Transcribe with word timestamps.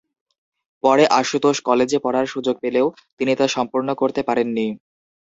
পরে 0.83 1.03
আশুতোষ 1.19 1.57
কলেজে 1.67 1.97
পড়ার 1.99 2.25
সুযোগ 2.25 2.55
পেলেও 2.59 2.87
তিনি 3.17 3.31
তা 3.35 3.45
সম্পূর্ণ 3.47 3.89
করতে 3.93 4.21
পারেননি। 4.23 4.67